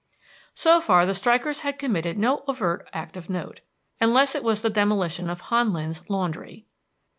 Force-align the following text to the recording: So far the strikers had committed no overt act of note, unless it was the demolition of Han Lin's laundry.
So 0.55 0.81
far 0.81 1.05
the 1.05 1.13
strikers 1.13 1.59
had 1.59 1.77
committed 1.77 2.17
no 2.17 2.43
overt 2.47 2.89
act 2.91 3.15
of 3.15 3.29
note, 3.29 3.59
unless 3.99 4.33
it 4.33 4.43
was 4.43 4.63
the 4.63 4.69
demolition 4.71 5.29
of 5.29 5.41
Han 5.41 5.73
Lin's 5.73 6.01
laundry. 6.09 6.65